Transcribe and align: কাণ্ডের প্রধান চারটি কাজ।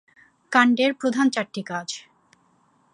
কাণ্ডের 0.51 0.91
প্রধান 0.93 1.27
চারটি 1.29 1.61
কাজ। 1.63 1.87